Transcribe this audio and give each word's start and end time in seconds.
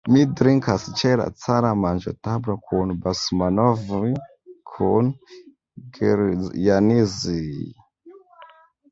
Mi 0.13 0.21
drinkas 0.37 0.83
ĉe 0.99 1.09
la 1.19 1.25
cara 1.41 1.71
manĝotablo 1.81 2.55
kun 2.69 2.93
Basmanov'j, 3.03 4.09
kun 4.71 5.11
Grjaznij'j. 5.99 7.37